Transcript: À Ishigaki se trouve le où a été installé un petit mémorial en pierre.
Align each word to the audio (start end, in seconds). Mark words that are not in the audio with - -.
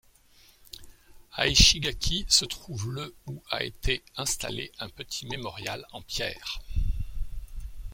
À 1.33 1.47
Ishigaki 1.47 2.25
se 2.27 2.45
trouve 2.45 2.91
le 2.91 3.13
où 3.27 3.43
a 3.51 3.63
été 3.63 4.01
installé 4.15 4.71
un 4.79 4.89
petit 4.89 5.27
mémorial 5.27 5.85
en 5.91 6.01
pierre. 6.01 6.59